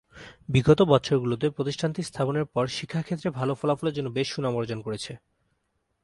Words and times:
বিগত 0.49 0.79
বৎসর 0.81 1.17
গুলোতে 1.19 1.47
প্রতিষ্ঠানটি 1.49 2.01
স্থাপনের 2.03 2.45
পর 2.45 2.65
শিক্ষা 2.77 3.01
ক্ষেত্রে 3.01 3.29
ভাল 3.29 3.49
ফলাফলের 3.53 3.95
জন্য 3.95 4.09
বেশ 4.09 4.27
সুনাম 4.33 4.53
অর্জন 4.55 4.79
করেছে। 4.81 5.11